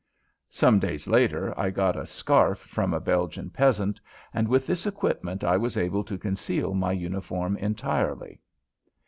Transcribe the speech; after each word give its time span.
Some 0.49 0.79
days 0.79 1.07
later 1.07 1.53
I 1.55 1.69
got 1.69 1.95
a 1.95 2.07
scarf 2.07 2.57
from 2.57 2.91
a 2.91 2.99
Belgian 2.99 3.51
peasant, 3.51 4.01
and 4.33 4.47
with 4.47 4.65
this 4.65 4.87
equipment 4.87 5.43
I 5.43 5.57
was 5.57 5.77
able 5.77 6.03
to 6.05 6.17
conceal 6.17 6.73
my 6.73 6.91
uniform 6.93 7.55
entirely. 7.57 8.41